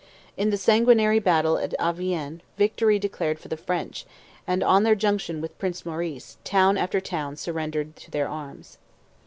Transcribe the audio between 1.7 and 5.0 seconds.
Avien victory declared for the French, and on their